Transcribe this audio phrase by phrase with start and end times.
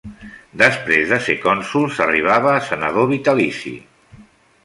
[0.61, 3.75] Després de ser cònsol s'arribava a senador vitalici.